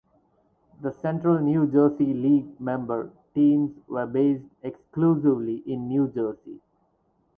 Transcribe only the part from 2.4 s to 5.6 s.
member teams were based exclusively